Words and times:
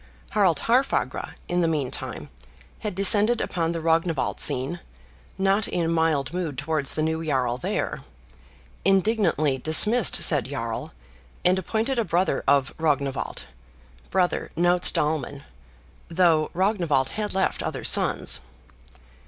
Harald 0.31 0.61
Haarfagr, 0.61 1.35
in 1.47 1.61
the 1.61 1.67
mean 1.67 1.91
time, 1.91 2.31
had 2.79 2.95
descended 2.95 3.39
upon 3.39 3.71
the 3.71 3.77
Rognwald 3.79 4.39
scene, 4.39 4.79
not 5.37 5.67
in 5.67 5.91
mild 5.93 6.33
mood 6.33 6.57
towards 6.57 6.95
the 6.95 7.03
new 7.03 7.23
jarl 7.23 7.59
there; 7.59 7.99
indignantly 8.83 9.59
dismissed 9.59 10.15
said 10.15 10.45
jarl, 10.45 10.91
and 11.45 11.59
appointed 11.59 11.99
a 11.99 12.03
brother 12.03 12.43
of 12.47 12.73
Rognwald 12.79 13.43
(brother, 14.09 14.49
notes 14.55 14.89
Dahlmann), 14.91 15.43
though 16.09 16.49
Rognwald 16.55 17.09
had 17.09 17.35
left 17.35 17.61
other 17.61 17.83
sons. 17.83 18.39